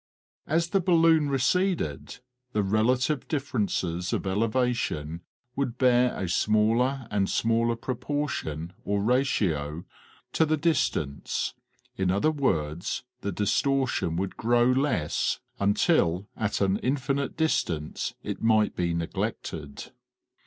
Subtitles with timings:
[0.47, 2.17] As the balloon receded,
[2.53, 5.21] the relative differences of elevation
[5.55, 9.85] would bear a smaller and smaller proportion or ratio
[10.33, 11.53] to the dis tance,
[11.97, 18.75] in other words, the distortion would grow less until at an infinite distance it might
[18.75, 19.91] be neglected.